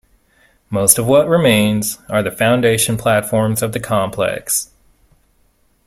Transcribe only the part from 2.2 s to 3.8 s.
the foundation platforms of the